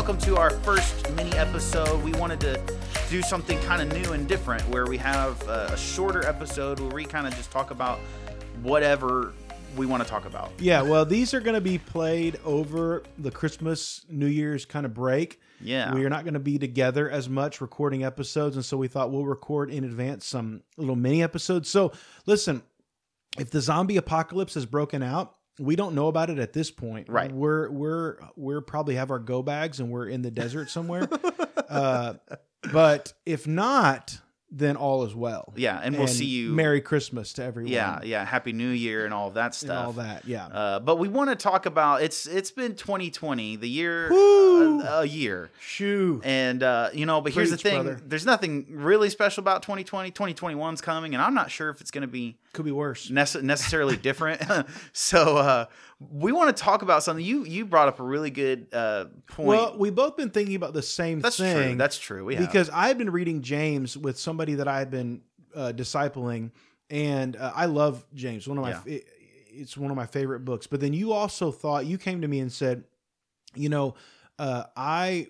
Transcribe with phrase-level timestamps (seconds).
[0.00, 2.02] welcome to our first mini episode.
[2.02, 2.58] We wanted to
[3.10, 6.88] do something kind of new and different where we have a, a shorter episode where
[6.88, 7.98] we kind of just talk about
[8.62, 9.34] whatever
[9.76, 10.52] we want to talk about.
[10.58, 14.94] Yeah, well, these are going to be played over the Christmas, New Year's kind of
[14.94, 15.38] break.
[15.60, 15.94] Yeah.
[15.94, 18.56] We are not going to be together as much recording episodes.
[18.56, 21.68] And so we thought we'll record in advance some little mini episodes.
[21.68, 21.92] So
[22.24, 22.62] listen,
[23.38, 27.08] if the zombie apocalypse has broken out, we don't know about it at this point.
[27.08, 27.30] Right.
[27.30, 31.08] We're we're we're probably have our go bags and we're in the desert somewhere.
[31.68, 32.14] uh,
[32.72, 34.18] but if not,
[34.52, 35.52] then all is well.
[35.56, 37.72] Yeah, and we'll see you- Merry Christmas to everyone.
[37.72, 38.24] Yeah, yeah.
[38.24, 39.86] Happy New Year and all of that and stuff.
[39.86, 40.24] all that.
[40.26, 40.46] Yeah.
[40.46, 42.26] Uh, but we want to talk about it's.
[42.26, 44.80] It's been 2020, the year, Woo!
[44.80, 46.20] a, a year, Shoo.
[46.24, 47.20] and uh, you know.
[47.20, 48.00] But here's the thing: brother.
[48.04, 50.10] there's nothing really special about 2020.
[50.10, 53.08] 2021's coming, and I'm not sure if it's going to be Could be worse.
[53.08, 54.42] nece- necessarily different.
[54.92, 55.66] so uh,
[56.00, 57.24] we want to talk about something.
[57.24, 59.48] You you brought up a really good uh, point.
[59.48, 61.68] Well, we've both been thinking about the same That's thing.
[61.68, 61.74] true.
[61.76, 62.24] That's true.
[62.24, 62.46] We have.
[62.46, 65.20] because I've been reading James with somebody that I've been
[65.54, 66.52] uh, discipling,
[66.88, 68.48] and uh, I love James.
[68.48, 68.82] One of my, Yeah.
[68.86, 69.06] it-
[69.52, 70.68] it's one of my favorite books.
[70.68, 72.84] But then you also thought you came to me and said,
[73.56, 73.96] you know,
[74.38, 75.26] uh, I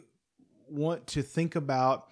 [0.69, 2.09] want to think about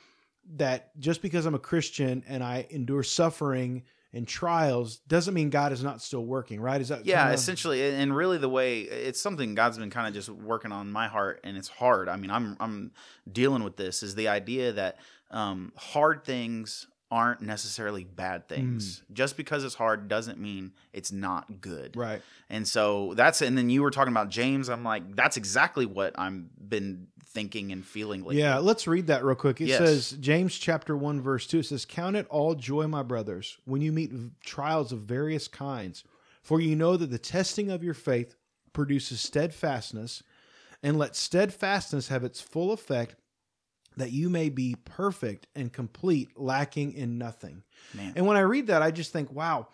[0.56, 5.72] that just because I'm a Christian and I endure suffering and trials doesn't mean God
[5.72, 6.80] is not still working, right?
[6.80, 10.06] Is that yeah, kinda- essentially, and and really the way it's something God's been kind
[10.08, 12.08] of just working on my heart, and it's hard.
[12.08, 12.92] I mean, I'm I'm
[13.30, 14.96] dealing with this is the idea that
[15.30, 19.02] um, hard things aren't necessarily bad things.
[19.12, 21.96] Just because it's hard doesn't mean it's not good.
[21.96, 22.20] right?
[22.50, 24.68] And so that's and then you were talking about James.
[24.68, 28.38] I'm like, that's exactly what I'm been thinking and feeling lately.
[28.40, 29.60] Yeah, let's read that real quick.
[29.60, 29.78] It Yes.
[29.78, 33.80] says, James chapter 1, verse 2, it says, Count it all joy, my brothers, when
[33.82, 34.12] you meet
[34.44, 36.04] trials of various kinds,
[36.42, 38.34] for you know that the testing of your faith
[38.72, 40.22] produces steadfastness,
[40.82, 43.16] and let steadfastness have its full effect,
[43.96, 47.62] that you may be perfect and complete, lacking in nothing.
[47.94, 48.12] Man.
[48.16, 49.68] And when I read that, I just think, wow,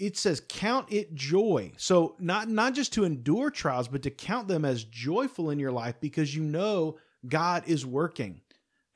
[0.00, 1.72] it says count it joy.
[1.76, 5.70] So not not just to endure trials, but to count them as joyful in your
[5.70, 8.40] life because you know God is working.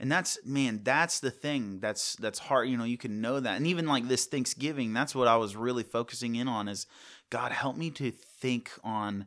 [0.01, 2.69] And that's man, that's the thing that's that's hard.
[2.69, 5.55] You know, you can know that, and even like this Thanksgiving, that's what I was
[5.55, 6.69] really focusing in on.
[6.69, 6.87] Is
[7.31, 9.27] God help me to think on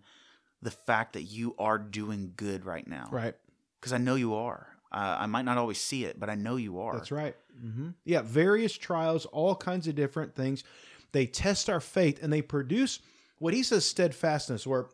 [0.62, 3.36] the fact that you are doing good right now, Right.
[3.80, 4.68] Because I know you are.
[4.92, 6.96] Uh, I might not always see it, but I know you are.
[6.96, 7.36] That's right.
[7.60, 10.64] hmm Yeah, various trials, all kinds of different things.
[11.18, 13.00] They test our faith and they produce
[13.40, 14.92] what he says steadfastness or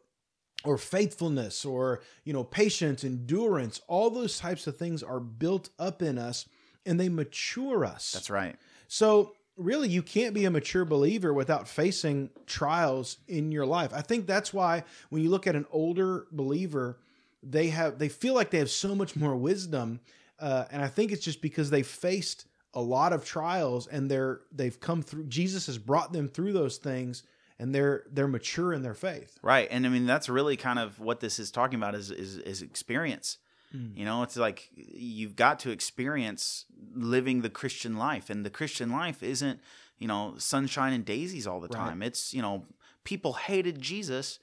[0.63, 3.81] or faithfulness or you know patience, endurance.
[3.89, 6.45] All those types of things are built up in us
[6.85, 8.13] and they mature us.
[8.13, 8.55] That's right.
[8.87, 13.91] So really you can't be a mature believer without facing trials in your life.
[13.93, 16.99] I think that's why when you look at an older believer,
[17.43, 19.99] they have they feel like they have so much more wisdom.
[20.39, 24.41] Uh, and I think it's just because they faced a lot of trials and they're
[24.51, 27.23] they've come through Jesus has brought them through those things
[27.59, 29.37] and they're they're mature in their faith.
[29.41, 29.67] Right.
[29.69, 32.61] And I mean, that's really kind of what this is talking about is is, is
[32.61, 33.37] experience.
[33.95, 38.91] You know, it's like you've got to experience living the Christian life, and the Christian
[38.91, 39.59] life isn't,
[39.97, 41.79] you know, sunshine and daisies all the Right.
[41.79, 42.03] time.
[42.03, 42.67] It's, you know,
[43.03, 44.37] people hated Jesus.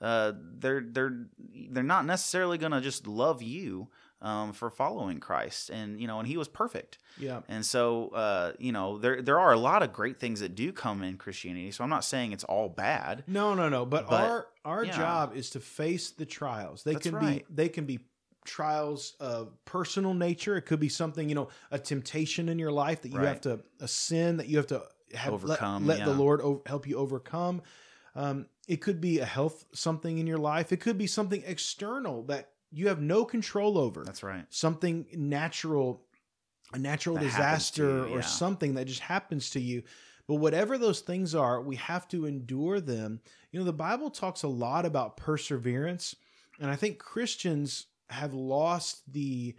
[0.00, 1.26] Uh, they're they're
[1.70, 3.86] they're not necessarily gonna just love you
[4.22, 6.96] um, for following Christ, and you know, and He was perfect.
[7.18, 7.40] Yeah.
[7.48, 10.72] And so, uh, you know, there there are a lot of great things that do
[10.72, 11.70] come in Christianity.
[11.72, 13.24] So I'm not saying it's all bad.
[13.26, 13.84] No, no, no.
[13.84, 14.96] But, But, our our yeah.
[14.96, 16.84] job is to face the trials.
[16.84, 17.46] They That's can right.
[17.48, 17.98] be they can be
[18.44, 20.56] trials of personal nature.
[20.56, 23.28] It could be something you know a temptation in your life that you Right.
[23.28, 24.82] have to a sin that you have to
[25.14, 26.16] have let- Overcome, Let, the yeah.
[26.16, 27.60] Lord o- help you overcome.
[28.14, 30.72] Um, it could be a health something in your life.
[30.72, 34.02] It could be something external that you have no control over.
[34.04, 34.44] That's right.
[34.48, 36.02] something natural,
[36.72, 38.20] a natural That disaster you, or yeah.
[38.22, 39.82] something that just happens to you.
[40.28, 43.20] But whatever those things are, we have to endure them.
[43.50, 46.16] You know, the Bible talks a lot about perseverance,
[46.60, 49.54] and I think Christians have lost the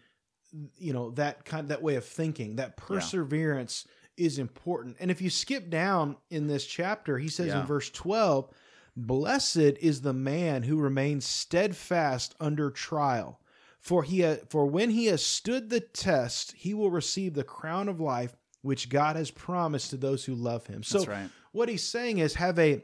[0.77, 3.87] you know that kind that way of thinking that perseverance
[4.17, 7.61] is important and if you skip down in this chapter he says Yeah.
[7.61, 8.49] in verse 12
[8.95, 13.39] blessed is the man who remains steadfast under trial
[13.79, 17.89] for he ha- for when he has stood the test he will receive the crown
[17.89, 21.29] of life which God has promised to those who love him so That's right.
[21.51, 22.83] what he's saying is have a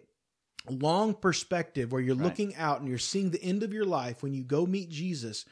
[0.69, 2.25] long perspective where you're Right.
[2.25, 5.45] looking out and you're seeing the end of your life when you go meet Jesus.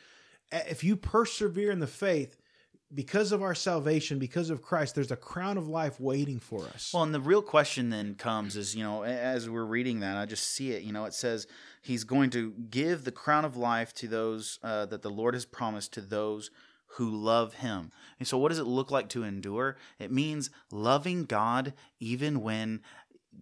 [0.52, 2.38] Uh, If you persevere in the faith,
[2.94, 6.92] because of our salvation, because of Christ, there's a crown of life waiting for us.
[6.94, 10.26] Well, and the real question then comes is, you know, as we're reading that, I
[10.26, 10.84] just see it.
[10.84, 11.48] You know, it says
[11.82, 15.46] he's going to give the crown of life to those uh, that the Lord has
[15.46, 16.50] promised to those
[16.92, 17.92] who love him.
[18.20, 19.78] And so, what does it look like to endure?
[20.00, 22.82] It means loving God even when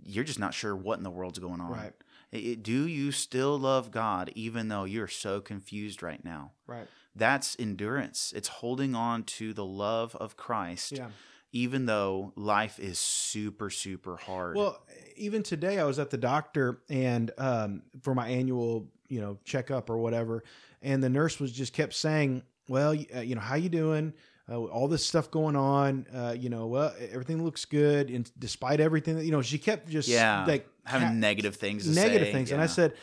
[0.04, 1.72] you're just not sure what in the world's going on.
[1.72, 1.94] Right.
[2.32, 6.52] It- do you still love God even though you're so confused right now?
[6.68, 6.88] right.
[7.16, 8.34] That's endurance.
[8.36, 11.08] It's holding on to the love of Christ Yeah.
[11.52, 14.58] even though life is super super hard.
[14.58, 14.82] Well,
[15.16, 19.90] even today, I was at the doctor and um, for my annual, you know, checkup
[19.90, 20.44] or whatever,
[20.82, 24.14] and the nurse was just kept saying, "Well, uh, you know, how you doing?
[24.48, 28.80] Uh, all this stuff going on, uh, you know, well, everything looks good, and despite
[28.80, 32.32] everything, you know, she kept just yeah, like having ha- negative things, to negative say,
[32.34, 32.52] things.
[32.52, 32.94] And I said,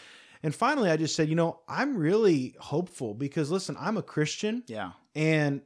[0.42, 4.64] and finally, I just said, you know, I'm really hopeful because listen, I'm a Christian
[4.66, 5.62] yeah, and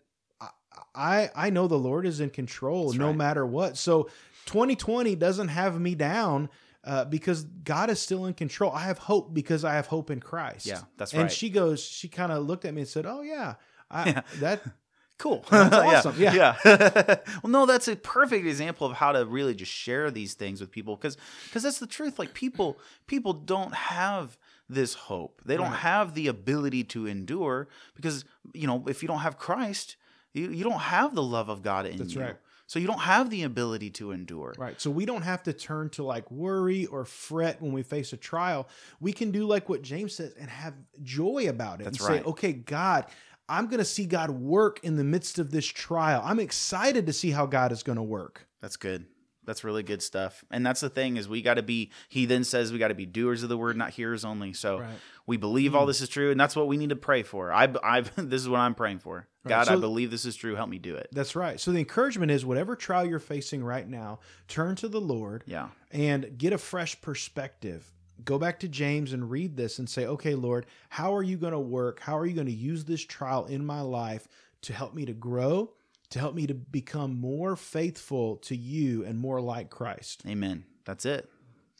[0.94, 3.16] I I, know the Lord is in control That's no right.
[3.16, 3.76] matter what.
[3.76, 4.04] So
[4.46, 6.48] 2020 doesn't have me down
[6.84, 8.70] uh, because God is still in control.
[8.72, 10.66] I have hope because I have hope in Christ.
[10.66, 11.22] yeah, that's right.
[11.22, 13.54] And she goes, she kind of looked at me and said, "Oh yeah,
[13.90, 14.22] I, Yeah.
[14.40, 14.62] that
[15.18, 15.44] cool.
[15.50, 15.74] That's
[16.06, 16.14] awesome.
[16.18, 16.56] Yeah.
[16.64, 17.16] yeah.
[17.42, 20.70] well, no, that's a perfect example of how to really just share these things with
[20.70, 22.18] people because because that's the truth.
[22.18, 25.40] Like people people don't have this hope.
[25.44, 25.80] They don't Right.
[25.80, 29.96] have the ability to endure because you know if you don't have Christ,
[30.32, 32.20] you, you don't have the love of God in That's you.
[32.22, 32.36] right.
[32.68, 34.52] So you don't have the ability to endure.
[34.58, 34.80] Right.
[34.80, 38.16] So we don't have to turn to like worry or fret when we face a
[38.16, 38.68] trial.
[38.98, 42.22] We can do like what James says and have joy about it That's and right.
[42.24, 43.04] say, okay, God,
[43.48, 46.20] I'm going to see God work in the midst of this trial.
[46.24, 48.48] I'm excited to see how God is going to work.
[48.60, 49.06] That's good.
[49.46, 50.44] That's really good stuff.
[50.50, 52.94] And that's the thing is we got to be he then says we got to
[52.94, 54.52] be doers of the word not hearers only.
[54.52, 54.96] So Right.
[55.26, 55.88] we believe all mm.
[55.88, 57.52] this is true and that's what we need to pray for.
[57.52, 59.28] I I this is what I'm praying for.
[59.44, 59.50] Right.
[59.50, 60.56] God, I believe this is true.
[60.56, 61.08] Help me do it.
[61.12, 61.60] That's right.
[61.60, 65.68] So the encouragement is whatever trial you're facing right now, turn to the Lord Yeah.
[65.92, 67.92] and get a fresh perspective.
[68.24, 71.52] Go back to James and read this and say, okay, Lord, how are you going
[71.52, 72.00] to work?
[72.00, 74.26] How are you going to use this trial in my life
[74.62, 75.70] to help me to grow,
[76.10, 80.22] to help me to become more faithful to you and more like Christ?
[80.26, 80.64] Amen.
[80.84, 81.28] That's it.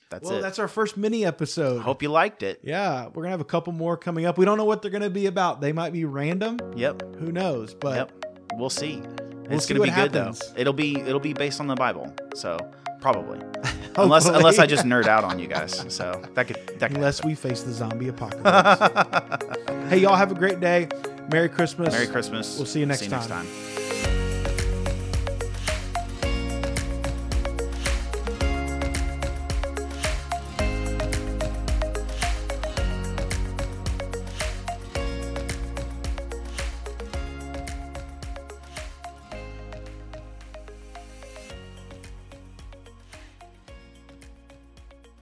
[0.08, 0.43] That's well, it.
[0.43, 1.81] that's our first mini episode.
[1.82, 2.61] Hope you liked it.
[2.62, 4.38] yeah, we're going to have a couple more coming up.
[4.38, 5.61] We don't know what they're going to be about.
[5.61, 6.58] They might be random.
[6.76, 7.17] Yep.
[7.17, 7.75] Who knows?
[7.75, 8.26] But yep.
[8.56, 9.00] We'll see.
[9.00, 10.40] We'll it's see gonna be good happens.
[10.40, 10.61] though.
[10.61, 12.12] It'll be it'll be based on the Bible.
[12.34, 12.58] So
[13.00, 13.40] probably.
[13.96, 15.84] unless unless I just nerd out on you guys.
[15.88, 19.44] So that could that could unless we face the zombie apocalypse.
[19.88, 20.88] hey, y'all have a great day.
[21.31, 21.93] Merry Christmas.
[21.93, 22.56] Merry Christmas.
[22.56, 23.46] We'll see you next see you next time.
[23.46, 23.75] time.